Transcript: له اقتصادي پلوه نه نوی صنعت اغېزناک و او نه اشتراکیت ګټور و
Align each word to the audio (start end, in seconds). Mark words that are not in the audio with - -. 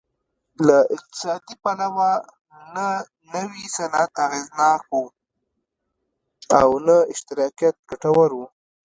له 0.67 0.77
اقتصادي 0.95 1.53
پلوه 1.63 2.11
نه 2.75 2.87
نوی 3.33 3.63
صنعت 3.77 4.11
اغېزناک 4.25 4.83
و 4.97 5.01
او 6.59 6.69
نه 6.87 6.97
اشتراکیت 7.13 7.75
ګټور 7.89 8.29
و 8.35 8.39